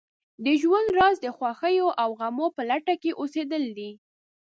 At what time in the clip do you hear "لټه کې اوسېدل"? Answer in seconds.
2.69-3.63